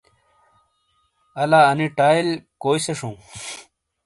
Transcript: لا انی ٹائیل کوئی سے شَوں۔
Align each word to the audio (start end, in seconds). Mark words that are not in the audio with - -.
لا 1.49 1.59
انی 1.71 1.87
ٹائیل 1.97 2.27
کوئی 2.63 2.79
سے 2.85 2.93
شَوں۔ 2.99 3.15